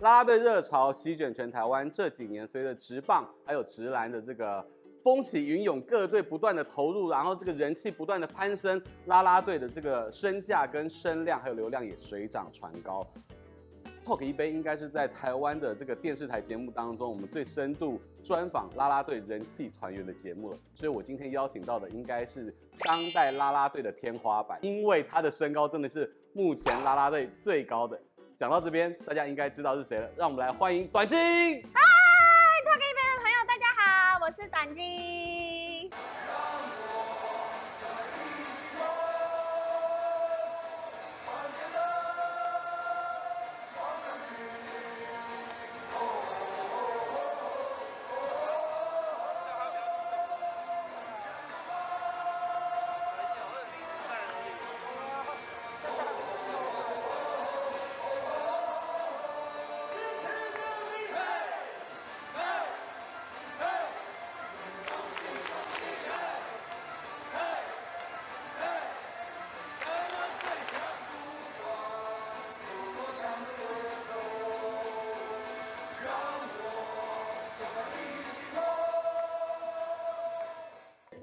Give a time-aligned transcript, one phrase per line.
[0.00, 4.64] 啦啦队热潮席卷全台湾，这几年随着职棒还有职篮的这个
[5.04, 13.06] 风起云涌，各队不断的投入，然后这个人气不断的攀升，啦啦队的这个身价跟声量还有流量也水涨船高。
[14.04, 20.58] Talk 一杯应该是在台湾的这个电视台节目当中，我们最深度专访啦啦队人气团员的节目了。
[20.74, 28.00] 所以我今天邀请到的应该是当代啦啦队的天花板，因为他的身高真的是目前啦啦队最高的。
[28.36, 30.10] 讲到这边，大家应该知道是谁了。
[30.16, 31.16] 让我们来欢迎短金。
[31.16, 31.80] 嗨
[32.64, 35.41] ，Talk 一杯的朋友，大家好，我是短金。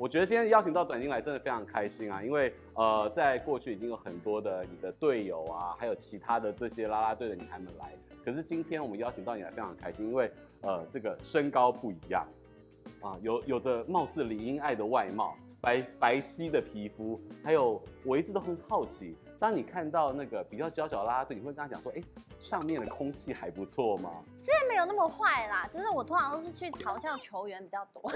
[0.10, 7.94] 觉得今天邀请到短金来真的非常开心啊，因为呃，在过去已经有很多的你的队友啊，还有其他的这些啦啦队的女孩们来，
[8.26, 12.26] 可是今天我们邀请到你来非常开心，因为呃，这个身高不一样
[13.02, 22.02] 啊，有有着貌似李英爱的外貌，白白皙的皮肤，还有我一直都很好奇，当你看到那个比较娇小的啦啦队，你会跟他讲说，哎，
[22.40, 24.10] 上面的空气还不错吗？
[24.36, 28.12] 是没有那么坏啦，就是我通常都是去嘲笑球员比较多。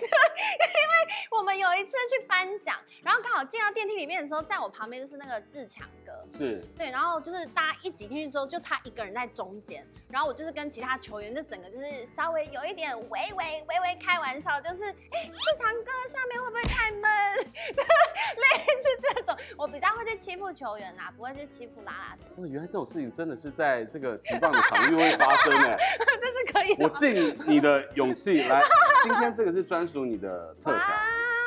[0.00, 17.02] 对， 因为我们有一次去颁奖，然后刚好进到电梯里面的时候，在我旁边就是那个志强哥，是对，然后就是大家一挤进去之后，就他一个人在中间，然后我就是跟其他球员就整个就是稍微有一点微微微微开玩笑，就是哎，志强哥下面会不会太闷？
[17.42, 22.26] 类似这种，我比较会去欺负球员啊，不会去欺负啦啦队。
[22.36, 25.76] 哦，原来这种事情真的是在这个职棒的场域会发生哎，
[26.20, 26.84] 这是可以的。
[26.84, 28.62] 我敬你的勇气来，
[29.02, 29.82] 今天这个是专。
[29.82, 30.80] 专属你的特调，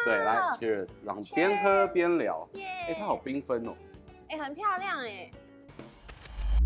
[0.03, 3.73] 对，来，Cheers，然后边喝边聊，哎 Cheers，它好缤纷哦，
[4.27, 5.31] 哎，很漂亮哎，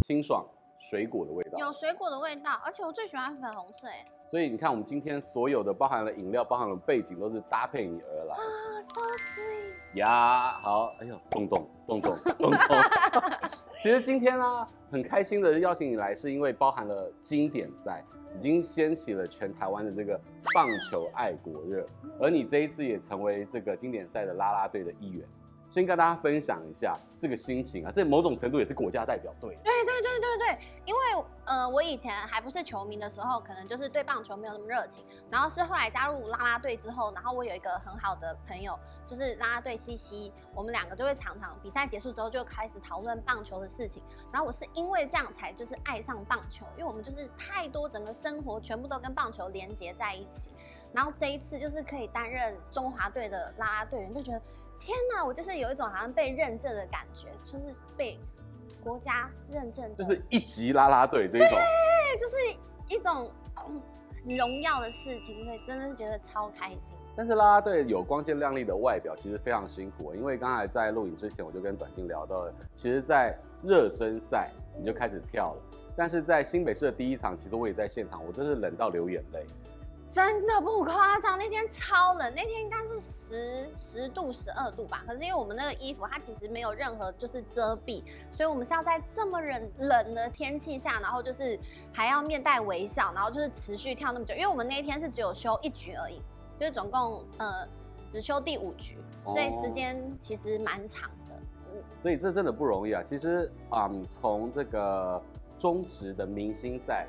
[0.08, 0.44] 清爽
[0.80, 8.40] 水果的味道，有水果的味道，而且我最喜欢粉红色哎，所以你看，我们今天所有的包含了饮料，包含了背景，都是搭配你而来啊
[8.84, 12.58] ，so sweet，呀，好，哎呦，咚咚咚咚咚咚，
[13.82, 18.04] 其实今天呢，很开心的邀请你来，是因为包含了经典赛。
[18.38, 20.16] 已经掀起了全台湾的这个
[20.54, 21.84] 棒球爱国热，
[22.20, 25.28] 而你这一次也成为这个经典赛的啦啦队的一员。
[25.70, 26.92] 先跟大家分享一下
[27.22, 29.56] 这个心情啊，这某种程度也是国家代表队。
[29.64, 31.00] 对对对对对，因为
[31.46, 35.06] 呃，我以前还不是球迷的时候，可能就是对棒球没有那么热情。
[35.30, 44.02] 然后是后来加入啦啦队之后，然后我有一个很好的朋友，就是啦啦队西西，我们两个就会常常比赛结束之后就开始讨论棒球的事情。
[44.32, 50.52] 然后我是因为这样才就是爱上棒球，因为我们就是太多整个生活全部都跟棒球连接在一起。
[50.94, 54.42] 然后这一次就是可以担任中华队的啦啦队员，就觉得。
[54.80, 58.18] 天呐，我就是有一种好像被认证的感觉，就是被
[58.84, 63.32] 国家认证，就是一级啦啦队这一种，对，就是一种
[64.26, 66.96] 荣耀的事情，所以真的是觉得超开心。
[67.16, 75.62] 但是啦啦队有光鲜亮丽的外表，其实非常辛苦，因为刚才在录影之前，我就跟短信聊到了，其实，在热身赛你就开始跳了，
[75.98, 79.46] 但是在新北市的第一场，其实我也在现场，我真是冷到流眼泪。
[80.12, 85.04] 真的不夸张，那天超冷，那天应该是十十度、十二度吧。
[85.08, 91.58] 可是因为我们那个衣服，它其实没有任何就是遮蔽，所以我们是要在这么冷冷的天气下，然后就是
[91.94, 94.34] 还要面带微笑，然后就是持续跳那么久。
[94.34, 96.20] 因为我们那天是只有休一局而已，
[96.60, 97.68] 就是总共呃
[98.12, 101.36] 只休第五局，所以时间其实蛮长的。
[101.36, 101.84] 哦。
[102.02, 103.04] 所以这真的不容易啊。
[103.04, 105.22] 其实啊，从、嗯、这个
[105.60, 107.08] 中职的明星赛。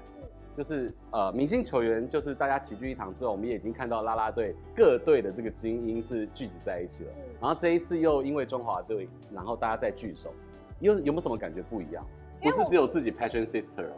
[0.60, 7.12] 就是呃，明星球员就是大家齐聚一堂之后，我们也已经看到啦啦队各队的这个精英是聚集在一起了。
[7.40, 10.34] 然后这一次又因为中华队，然后大家再聚首，
[10.80, 12.04] 有有没有什么感觉不一样？
[12.42, 13.88] 不是只有自己 Passion Sister，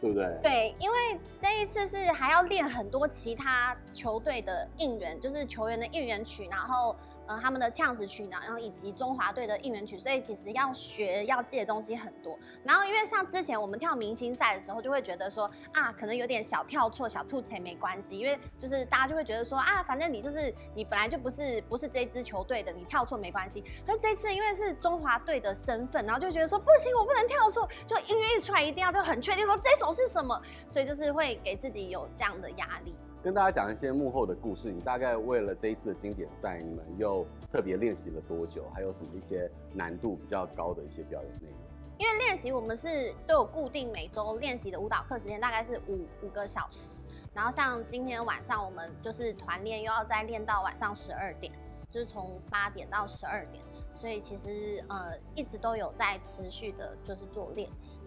[0.00, 0.38] 对不对？
[0.42, 0.96] 对，因为
[1.42, 6.96] 这一次是还要练很多其他球队的应援，就是球员的应援曲，然后
[7.28, 12.36] 呃他们的呛子曲呢，然后以及中华队的应援曲，所以其实要学要记的东西很多。
[12.64, 23.62] 然后因为像之前我们跳明星赛的时候，就会觉得说啊，可能有点小跳错、小吐词没关系，因为就是大家就会觉得说啊，反正你就是你本来就不是不是这支球队的，你跳错没关系。
[23.86, 32.94] 可是这次因为是中华队的身份，然后就觉得说不行，我不能跳错，就音乐一出来一定要就很确定说这首是什么，所以就是会给自己有这样的压力。
[33.22, 38.64] 跟大家讲一些幕后的故事，你大概为了这一次的经典赛，你们又特别练习了多久？
[38.72, 41.58] 还有什么一些难度比较高的一些表演内容？
[41.98, 46.94] 因为练习我们是都有固定每周练习的舞蹈课时间，大概是五五个小时。
[47.34, 51.52] 然后像今天晚上我们就是团练，又要再练到晚上十二点，
[51.90, 53.60] 就是从八点到十二点，
[53.96, 57.98] 所以其实呃一直都有在持续的，就是做练习。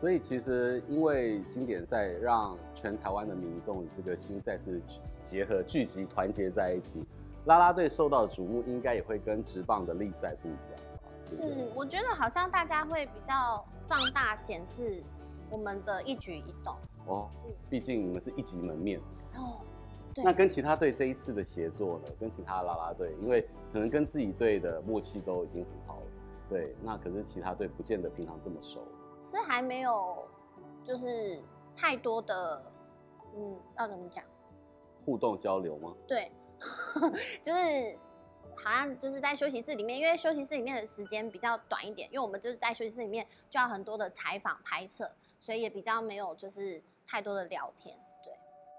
[0.00, 4.80] 所以其实因为经典赛让全台湾的民众这个心再次
[5.22, 7.04] 结合聚集团结在一起，
[7.46, 10.98] 啦啦队受到的瞩目应该也会跟直棒的例赛不一样吧？
[11.42, 15.02] 嗯，我觉得好像大家会比较放大检视
[15.50, 16.74] 我们的一举一动
[17.06, 17.30] 哦，
[17.70, 19.00] 毕竟你们是一级门面
[19.34, 19.60] 哦。
[20.14, 20.22] 对。
[20.24, 22.12] 那跟其他队这一次的协作呢？
[22.20, 23.40] 跟其他啦啦队，因为
[23.72, 26.06] 可能跟自己队的默契都已经很好了，
[26.50, 28.86] 对，那可是其他队不见得平常这么熟。
[29.36, 30.28] 是还没有，
[30.84, 31.40] 就是
[31.76, 32.62] 太多的，
[33.34, 34.22] 嗯，要怎么讲？
[35.04, 35.94] 互动交流吗？
[36.06, 36.30] 对，
[37.42, 37.98] 就是
[38.54, 47.96] 好像就是在休息室里面，因为休息室里面的时间比较短一点，因为我们就是在休息室里面就要很多的采访拍摄，所以也比较没有就是太多的聊天。
[48.24, 48.32] 对，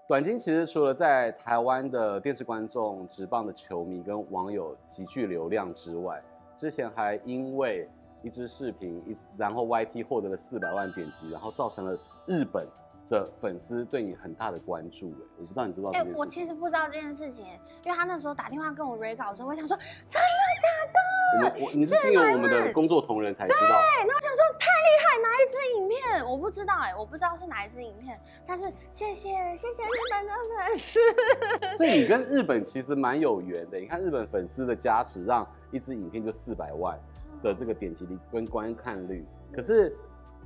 [0.08, 6.22] 短金其实除了在台湾的电视观众、直棒的球迷跟网友极具流量之外，
[6.56, 7.88] 之前还因为。
[8.24, 12.66] 一支视频，一然后 YT 获得了四百万点击，然后造成了日本
[13.10, 15.10] 的粉丝对你很大的关注。
[15.10, 15.90] 哎，我不知道你知道？
[15.90, 17.44] 哎，我其实不知道这件事情，
[17.84, 19.84] 因为他那时候打电话跟我 re 稿的时候，我想说真
[20.14, 20.20] 的
[20.62, 21.04] 假的？
[21.60, 23.58] 我我你是经由我们的工作同仁才知道。
[23.58, 26.24] 对，那我想说太厉害，哪一支影片？
[26.24, 31.76] 我不知道哎，我不知道是哪一支影片，但是谢谢谢谢日本的粉丝。
[31.76, 36.98] 所以你跟日本其实蛮有缘的，你看日本粉丝的加持，让一支影片就四百万。
[37.44, 39.94] 的这个点击率跟观看率，可是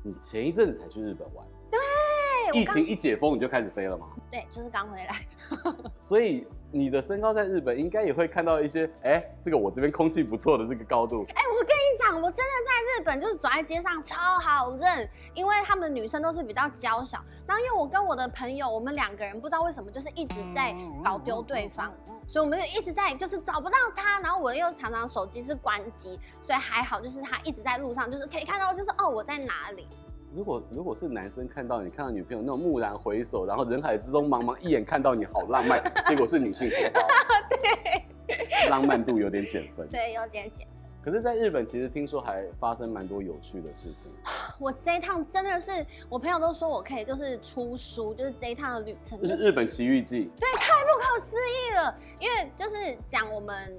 [0.02, 4.08] 你前一阵子才去日本玩，对，疫情一解封你就开始飞了吗？
[4.32, 5.24] 对，就是刚回来。
[6.04, 11.24] 所以你的身高在日本应该也会看到一些，哎、欸，这个我这边空气不错的这个高度。
[11.28, 21.92] 哎、欸，我跟你讲，我真的在日本就是走在街上超好认，因为他们女生都是比较娇小，然后因为我跟我的朋友，我们两个人不知道为什么就是一直在搞丢对方。
[22.30, 29.88] 所以我们就一直在，就是找不到他，然后我又常常手机是关机，所以还好，就是他一直在路上，就是可以看到，就是哦，我在哪里。
[30.34, 37.00] 如果如果是男生看到你看到女朋友那种蓦然回首，然后人海之中茫茫一眼看到你好浪漫， 结果是女性同胞，
[37.48, 40.66] 对，浪漫度有点减分，对，有点减。
[41.00, 44.12] 可是，在日本其实听说还发生蛮多有趣的事情。
[44.58, 49.18] 我这一趟真的是，我朋友都说我可以就是出书，就是这一趟的旅程。
[49.20, 50.30] 就是日本奇遇记。
[50.38, 51.96] 对，太不可思议了。
[52.20, 53.74] 因为就是讲我们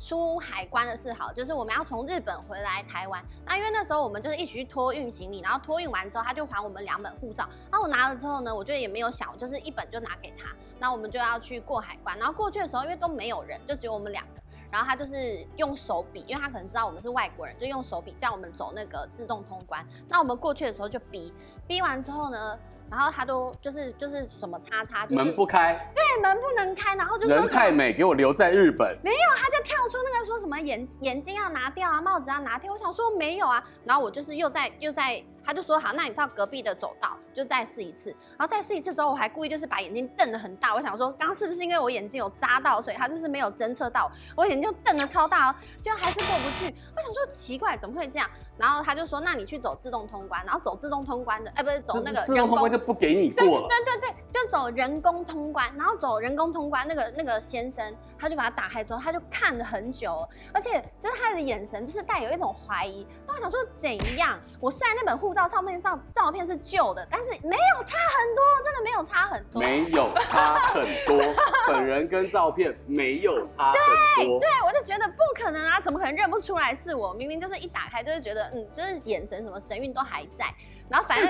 [0.00, 3.24] 出海关的事，好，就是我们要从日本回来台湾。
[3.44, 7.48] 那因为那时候我们就是一起去托运行李，然后托运完之后，他就还我们两本护照。
[7.70, 10.50] 然后我拿了之后呢，我觉得也没有想，就是一本就拿给他。
[10.78, 12.18] 那我们就要去过海关。
[12.18, 14.42] 然后过去的时候，因为都没有人，就只有我们两个。
[14.70, 19.86] 然后他就是用手比，因为他可能知道我们是外国人，就用手比叫我们走那个自动通关。
[20.08, 21.32] 那我们过去的时候就逼，
[21.68, 22.58] 逼完之后呢，
[22.90, 28.96] 然后他都就是就是什么叉叉，就是、门不开，对，门不能开，然后就说人太美，给我留在日本。
[29.02, 32.72] 没有，他就跳出那个说什么眼眼睛要拿掉啊，帽子要拿掉。
[32.72, 35.22] 我想说没有啊，然后我就是又在又在。
[35.46, 46.74] 他就说好，那你到隔壁的走道就再试一次，然后再试一次之后，我还故意就是把眼睛瞪得很大，我想说刚刚是不是因为我眼睛有扎到，所以他就是没有侦测到我眼睛就瞪得超大哦，就还是过不去。
[46.96, 48.26] 我想说奇怪，怎么会这样？
[48.56, 53.68] 然后他就说，那你去走自动通关，然后走自动通关的，哎，不是走那个人工就不给你过了。
[53.68, 63.06] 对对对对，就走人工通关，然后走人工通关，那个那个先生他就把它打开之后，他就看了很久，而且就是他的眼神就是带有一种怀疑。
[63.26, 64.38] 那我想说怎样？
[64.60, 65.98] 我虽然那本护照上面照。
[66.14, 71.22] 照片是旧的，但是没有差很多，真的没有差很多，没有差很多，
[71.68, 73.72] 本人跟照片没有差
[74.16, 74.40] 很多。
[74.40, 77.12] 对，对，我就觉得不可能啊，怎么可能认不出来是我？
[77.12, 80.46] 明明就是一打开就是觉得，嗯，就是眼神什么神韵都还在，
[80.88, 81.28] 然后反正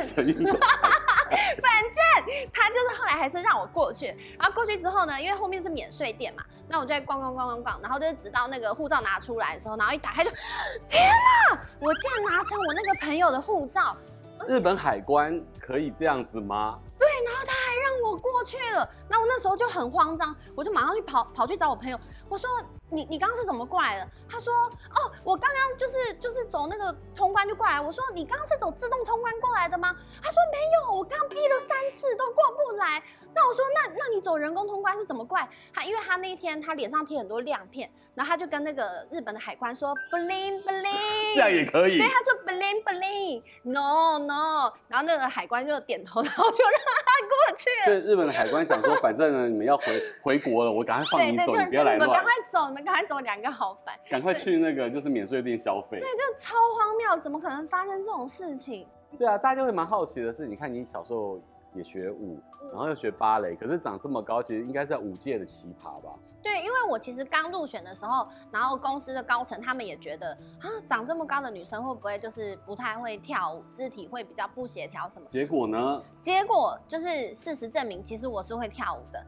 [1.63, 4.07] 反正他就是后来还是让我过去，
[4.39, 10.31] 然后过去之后呢，因为后面是免税店嘛，那我就在逛逛逛逛逛，然后就是直到那个护照拿出来的时候，然后一打开就，
[10.89, 11.03] 天
[11.51, 13.97] 哪，我竟然拿成我那个朋友的护照。
[14.47, 16.79] 日本海关可以这样子吗？
[18.17, 18.89] 过去了。
[19.09, 22.49] 那我那时候就很慌张，我就马上去跑跑去找我朋友，我说
[22.91, 24.09] 你你刚刚是怎么过来的？
[24.29, 27.81] 他说哦，我刚刚就是就是走那个通关就过来。
[27.81, 29.97] 我说你刚刚是走自动通关过来的吗？
[30.23, 33.03] 他说没有，我刚逼了三次都过不来。
[33.35, 35.49] 那我说那那你走人工通关是怎么过来？
[35.73, 41.99] 他因为他那一天他脸上贴很多亮片，然后他就跟那个日本的海关说 bling bling，这样也可以。
[41.99, 48.01] 对，他就 bling bling，no no，然后那个海关就点头，然后就让他过去了。
[48.05, 49.85] 对，日本的海关想说，反正呢你们要回
[50.23, 51.99] 回国了，我赶快放你走，你不要来乱。
[51.99, 53.95] 你们赶快走，你们赶快走，两个好烦。
[54.11, 55.99] 赶快去那个就是免税店消费。
[56.01, 58.87] 对，就超荒谬，怎么可能发生这种事情？
[59.19, 61.41] 对啊，大家就会蛮好奇的是，你看你小时候。
[61.75, 62.41] 也学舞，
[62.71, 66.15] 然后又学芭蕾，可是长这么高，其实应该在舞界的奇葩吧？
[66.43, 75.27] 对，因为我其实刚入选的时候，然后公司的高层他们也觉得啊，长这么高的女生会不会就是不太会跳舞，肢体会比较不协调什么？
[75.29, 76.03] 结果呢？
[76.23, 79.25] 结果就是事实证明，其实我是会跳舞的。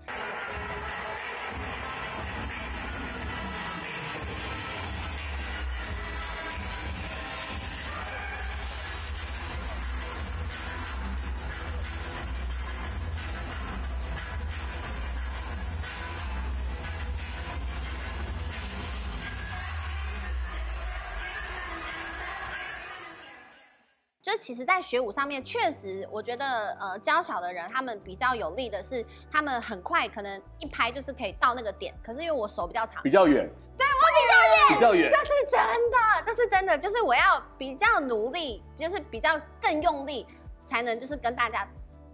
[24.27, 31.95] 就其实，在学舞上面，确实，我觉得，呃，娇小的人他们比较有利的是，他们很快可能一拍就是可以到那个点。
[32.03, 40.27] 可是因为我手比较长，比较远，对我比较远，比较远，这是真的，这是真的，就是我要比较努力，就是比较更用力，
[40.67, 41.65] 才能就是跟大家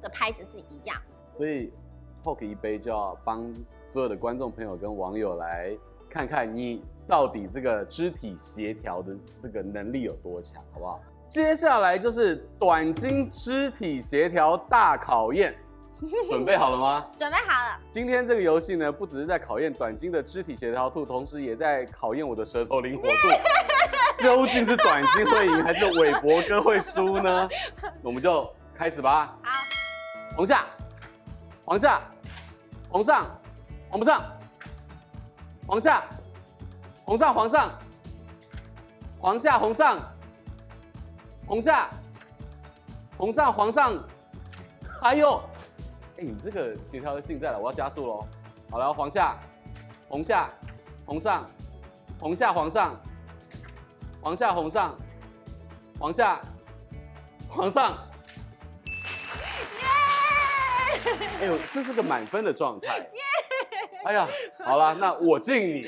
[0.02, 0.95] 的拍子是一样。
[1.38, 1.73] 所以
[2.23, 3.50] ，Talk 一杯就要帮
[3.88, 5.75] 所有的观众朋友跟网友来
[6.11, 11.00] 看看你到底这个肢体协调的这个能力有多强，好不好？
[11.33, 15.57] 接下来就是短筋肢体协调大考验，
[16.29, 17.07] 准备好了吗？
[17.17, 17.81] 准备好了。
[17.91, 23.12] 今天这个游戏呢，不只是在考验短筋的肢体协调度，同时也在考验我的舌头灵活度。
[24.23, 27.49] 究竟是短筋会赢，还是韦伯哥会输呢？
[28.05, 28.47] 我们就
[28.77, 29.35] 开始吧。
[29.43, 29.53] 好，
[30.37, 30.67] 黄下，
[31.65, 32.03] 黄下，
[32.91, 33.25] 黄上，
[33.89, 34.23] 黄不上，
[35.67, 36.05] 黄下，
[37.07, 37.71] 黄上，黄上，
[39.19, 39.99] 黄下，红上。
[41.46, 41.90] 红下，
[43.16, 43.99] 红上，黄上，
[45.02, 45.40] 哎呦，
[46.16, 48.26] 哎，你这个协调性在了，我要加速喽。
[48.70, 49.38] 好了，黄下，
[50.08, 50.49] 红下，
[51.04, 51.46] 红上，
[52.20, 53.00] 红下，黄上，
[54.22, 54.99] 黄下，红上，
[55.99, 56.40] 黄下，
[57.49, 57.99] 黄上。
[59.80, 59.88] 耶！
[61.40, 62.99] 哎呦，这是个满分的状态。
[62.99, 63.20] 耶！
[64.04, 64.28] 哎呀，
[64.64, 65.87] 好了，那我敬你，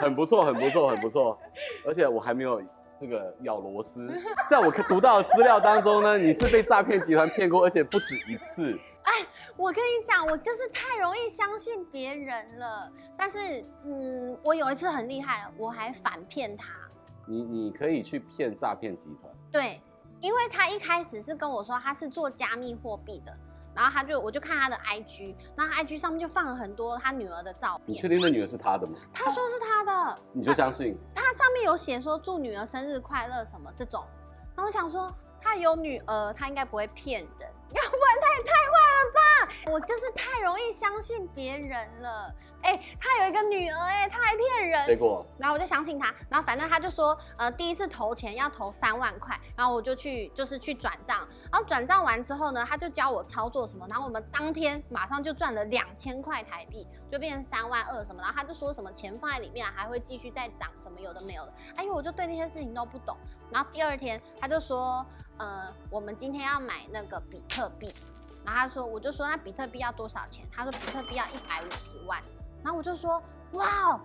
[0.00, 1.38] 很不错，很不错，很不错，
[1.86, 2.60] 而且我还没有。
[3.00, 4.06] 这个咬螺丝，
[4.48, 8.78] 在我读到的资料当中呢，你是被诈骗集团骗过，而且不止一次。
[9.04, 9.26] 哎，
[9.56, 12.92] 我跟你讲，我就是太容易相信别人了。
[13.16, 16.68] 但是，嗯，我有一次很厉害，我还反骗他。
[17.26, 19.32] 你你可以去骗诈骗集团？
[19.50, 19.80] 对，
[20.20, 23.34] 因为他一开始是跟我说他是做加密货币的。
[23.74, 27.84] 然后他就，我就看他的 IG，那 IG 上面就放了很多他女儿的照片。
[27.86, 28.98] 你确定那女儿是他的吗？
[29.12, 30.98] 他说是他的，你就相信？
[31.14, 34.04] 他，他上面有写说祝女儿生日快乐什么这种，
[34.56, 35.08] 然后我想说
[35.40, 39.20] 他有女儿，他应该不会骗人， 要不然他也太坏了吧？
[39.72, 42.34] 我就是太容易相信别人了。
[42.62, 44.86] 哎、欸，他有一个女儿、欸，哎，他还骗人。
[44.86, 63.16] 结果，然后我就相信他，然后反正他就说，呃，第一次投钱要投三万块，然后我就去，就是去转账，然后转账完之后呢，他就教我操作什么，然后我们当天马上就赚了两千块台币，就变成三万二什么，然后他就说什么钱放在里面还会继续再涨，什么有的没有的，哎呦，我就对那些事情都不懂，
[63.50, 65.04] 然后第二天他就说，
[65.40, 67.86] 呃，我们今天要买那个比特币，
[68.44, 70.46] 然后他说，我就说那比特币要多少钱？
[70.52, 72.20] 他说比特币要一百五十万。
[72.62, 74.00] 然后我就说，哇哦，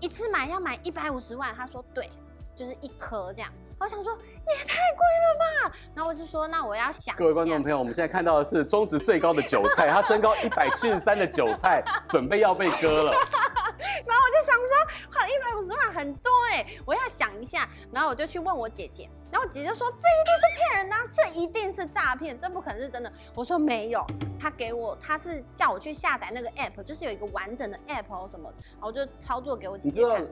[0.00, 1.54] 一次买要买一百五十万。
[1.54, 2.10] 他说对，
[2.56, 3.52] 就是一颗这样。
[3.82, 5.76] 我想说也太贵了吧。
[5.92, 7.16] 然后我就说，那我要想。
[7.16, 13.12] 各位观众朋友，我们现在看到的是中值最高的韭菜，他身高一百七十三的韭菜 准备要被割了。
[14.06, 17.68] 然后我就想说，好，一百五十万很多哎，我要想一下。
[17.92, 23.12] 然后我就去问我姐姐，然后我姐姐说，这一定是骗人的，这一定是诈骗，这不可能是真的。
[23.34, 24.06] 我说没有，
[24.38, 30.12] 他给我，他是叫我去下载那个 app，就是有一个完整的 app 或什么，然后我就操作给我姐姐看。
[30.12, 30.30] 你知道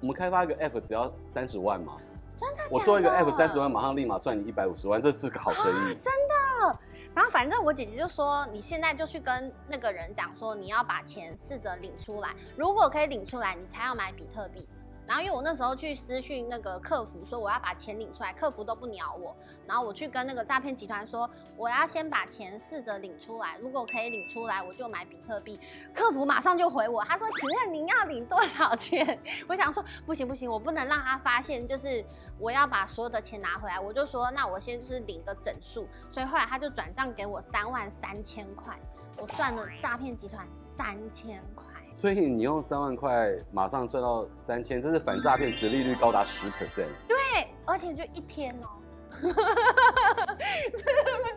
[0.00, 1.94] 我们开发一个 app 只要三十万吗？
[2.40, 2.68] 真的，假的？
[2.70, 5.92] 我做一个 app 三十万，马上立马赚你一百五十万，这是个好生意。
[5.92, 6.78] 啊，真的。
[7.14, 14.66] 然后反正我姐姐就说，你现在就去跟那个人讲说，你要把钱试着领出来，如果可以领出来，你才要买比特币。
[15.10, 19.36] 然后因为我那时候去私讯那个客服说我要把钱领出来，客服都不鸟我。
[19.66, 25.58] 然后我去跟那个诈骗集团说我要先把钱试着领出来，如果可以领出来，我就买比特币。
[25.92, 32.04] 客服马上就回我，他说：“请问您要领多少钱？” 我想说不行不行，我不能让他发现，就是
[32.38, 33.80] 我要把所有的钱拿回来。
[33.80, 35.88] 我就说那我先就是领个整数。
[36.08, 38.78] 所以后来他就转账给我三万三千块，
[39.18, 40.46] 我赚了诈骗集团
[40.78, 41.66] 三千块。
[41.94, 46.88] 所以你用三万块马上赚到三千，这是反诈骗殖利率高达十 percent。
[47.06, 47.16] 对，
[47.66, 48.68] 而且就一天哦。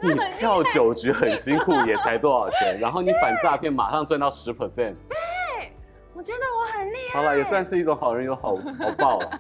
[0.02, 2.78] 你跳九局很辛苦，也才多少钱？
[2.82, 4.96] 然后你反诈骗马上赚到十 percent。
[5.10, 5.18] 对，
[6.14, 7.20] 我觉得我很厉害。
[7.20, 9.40] 好了，也算是一种好人有好 好报了。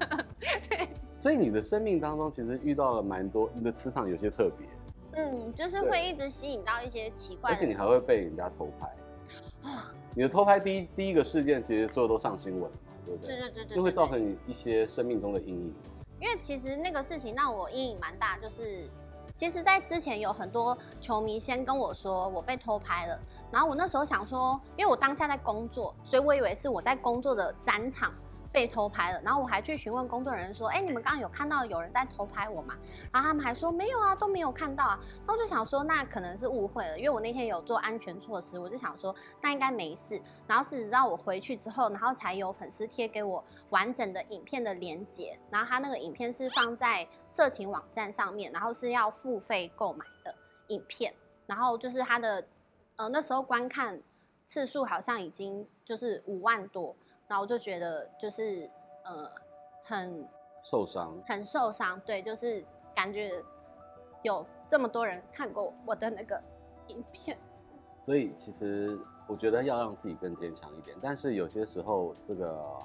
[1.20, 4.68] 所以你的生命当中其实遇到了蛮多，你的磁场有些特别。
[5.16, 7.56] 嗯，就是会一直吸引到一些奇怪的。
[7.56, 8.90] 而且你还会被人家偷拍。
[10.16, 13.36] 你的偷拍第一第一个事件，其实所有都上新闻嘛，对不对？
[13.36, 13.76] 对对对对。
[13.76, 15.74] 就会造成你一些生命中的阴影。
[16.22, 18.88] 因为其实那个事情让我阴影蛮大，就是
[19.36, 23.20] 其实，在之前有很多球迷先跟我说我被偷拍了，
[23.52, 28.14] 然后我那时候想说，因为我当下在工作，所以我以为是我在工作的展场。
[28.54, 32.76] 被偷拍了，然后我还去询问工作人员说：“哎，你们刚刚有看到有人在偷拍我吗？”
[33.12, 40.22] 然后他们还说：“没有啊，都没有看到啊。”然后我就想说，那可能是误会了，因为我那天有做安全措施，我就想说那应该没事。
[40.46, 50.36] 然后是直到我回去之后，然后才有粉丝贴给我完整的影片的连接，然后他那个影片是放在色情网站上面，然后是要付费购买的
[50.68, 51.12] 影片，
[51.48, 52.46] 然后就是他的
[52.98, 54.00] 呃那时候观看
[54.46, 56.96] 次数好像已经就是五万多。
[57.28, 58.70] 然后我就觉得就是
[59.04, 59.30] 呃
[59.84, 60.28] 很
[60.62, 62.64] 受伤，很受伤，对，就是
[62.96, 63.32] 感觉
[64.22, 66.42] 有这么多人看过我的那个
[66.88, 67.38] 影片，
[68.06, 70.96] 所以其实我觉得要让自己更坚强一点。
[71.02, 72.80] 但是有些时候，这个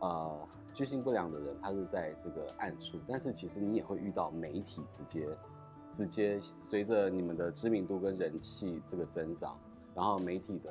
[0.00, 5.26] 呃居心不良的人，他是在这个暗处，但是其实你也会遇到媒体直接
[5.96, 9.58] 直接随着你们的知名度跟人气这个增长，
[9.94, 10.70] 然后媒体的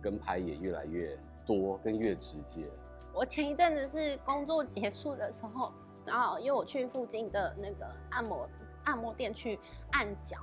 [0.00, 1.18] 跟拍也越来越。
[1.48, 2.68] 多跟越直接。
[3.14, 5.72] 我前一阵子是工作结束的时候，
[6.04, 8.46] 然后因为我去附近的那个按摩
[8.84, 9.58] 按摩店去
[9.92, 10.36] 按脚，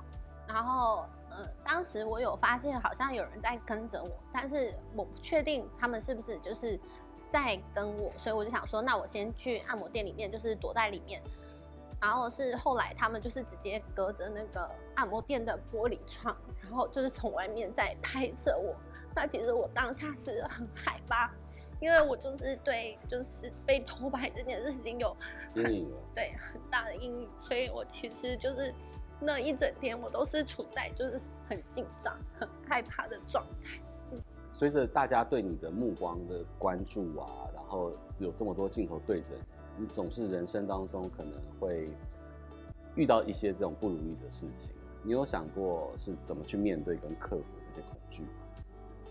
[0.48, 6.78] 然后呃，当时我有发现好像有人在跟着我，但是我不确定他们是不是就是
[7.32, 11.22] 在跟我，所以我就想说，那我先去按摩店里面，就是躲在里面。
[12.00, 18.74] 然后是后来他们就是直接隔着那个按摩店的玻璃窗，然后就是从外面在拍摄我。
[19.14, 21.30] 那其实我当下是很害怕，
[21.80, 25.16] 因为我就是对就是被偷拍这件事情有
[25.54, 28.74] 阴影，对很大的阴影，所以我其实就是
[29.18, 33.80] 那一整天我都是处在就是很紧张、很害怕的状态。
[34.12, 41.88] 嗯，随着大家对你的目光的关注啊，然后有这么多镜头对着你，你总是人生当中可能会
[42.94, 44.70] 遇到一些这种不如意的事情。
[45.02, 48.28] 你有想过是怎么去面对跟克服这些恐惧吗？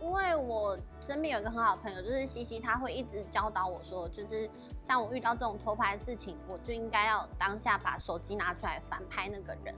[0.02, 4.48] 因为我身边有一个很好的朋友，就是西西，他会一直教导我说，就是
[4.82, 9.74] 像我遇到这种偷拍的事情，我就应该要当下把手机拿出来反拍那个人，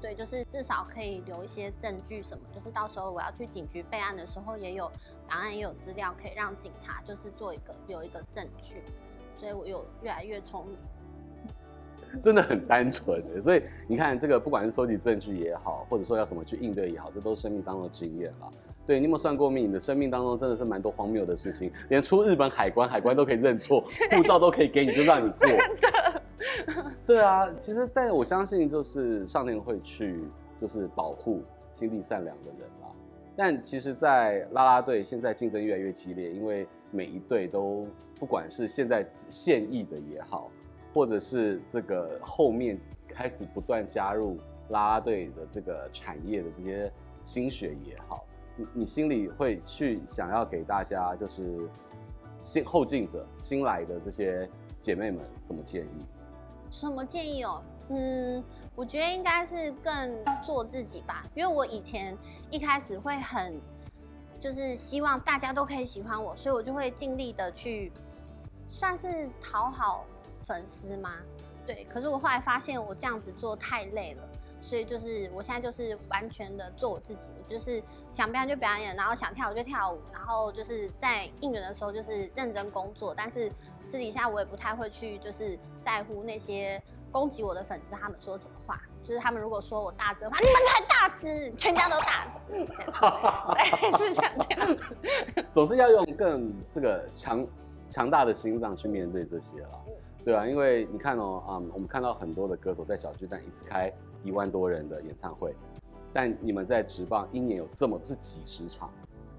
[0.00, 4.88] 对，就是至少可以留一些证据什么，就是到时候我要去警局备案的时候，也有
[5.26, 8.82] 档案，也有资料可以让警察就是做一个有一个证据，
[9.42, 18.48] 所以我有越来越聪明，真的很单纯的，所以你看这个不管是收集证据也好，或者说要怎么去应对也好，这都是生命当中的经验了。
[18.86, 19.68] 对，你有没有算过命？
[19.68, 23.80] 你的生命当中真的是蛮多荒谬的事情，连出日本海关，海关都可以认错，
[24.14, 25.48] 护照都可以给你，就让你过。
[27.04, 30.22] 对啊，其实，但我相信，就是上天会去，
[30.60, 32.88] 就是保护心地善良的人啦。
[33.34, 37.88] 但其实，在啦啦队现在竞争越来越激烈，因为每一队都
[38.20, 40.48] 不管是现在现役的也好，
[40.94, 42.78] 或者是这个后面
[43.08, 44.36] 开始不断加入
[44.68, 48.24] 啦啦队的这个产业的这些新血也好。
[48.54, 51.68] 你你心里会去想要给大家，就是
[52.38, 54.48] 新后进者、新来的这些
[54.82, 56.04] 姐妹们什么建议？
[56.70, 57.62] 什么建议哦？
[57.88, 58.42] 嗯，
[58.74, 62.16] 我觉得应该是更做自己吧，因为我以前
[62.50, 63.60] 一开始会很，
[64.42, 67.92] 就是希望大家都可以喜欢我，所以我就会尽力的去，
[68.66, 70.04] 算是讨好
[70.44, 71.12] 粉丝吗？
[71.64, 74.28] 对，可是我后来发现我这样子做太累了。
[74.60, 83.50] 所以就是我现在就是完全的做我自己，就是想表演就表演，然后想跳舞就跳舞，然后就是在应援的时候就是认真工作，但是
[83.82, 92.64] 私底下我也不太会去就是在乎那些攻击我的粉丝他们说什么话，就是他们如果说我大只的话，你们才大只，全家都大只，
[93.98, 94.76] 对， 是像这样，
[95.52, 97.46] 总是要用更这个强
[97.88, 99.80] 强大的心脏去面对这些了。
[100.24, 105.52] 对啊，因为你看哦，啊、嗯，我们看到很多的歌手在小巨蛋一次开一万多人的演唱会，
[106.12, 108.88] 但你们在职棒一年有这么是几十场，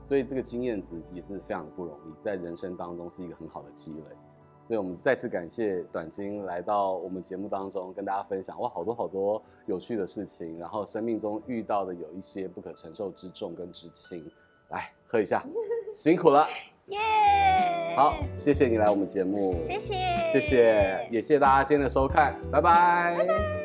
[0.05, 4.15] 所以这个经验值也是非常的不容易，在人生当中是一个很好的积累。
[4.67, 14.23] 所以我们再次感谢短金来到我们节目当中，跟大家分享哇，好多好多有趣的事情，然后生命中遇到的有一些不可承受之重跟之轻，
[14.69, 15.43] 来喝一下，
[15.93, 16.47] 辛苦了。
[16.87, 16.99] 耶
[17.95, 19.93] 好，谢谢你来我们节目，谢谢，
[20.31, 23.15] 谢谢，也谢谢大家今天的收看，拜拜。
[23.17, 23.62] 拜拜。